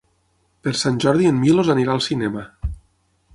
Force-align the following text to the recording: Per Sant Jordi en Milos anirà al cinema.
Per 0.67 0.71
Sant 0.79 0.97
Jordi 1.05 1.29
en 1.33 1.37
Milos 1.43 1.69
anirà 1.75 1.95
al 1.97 2.03
cinema. 2.07 2.47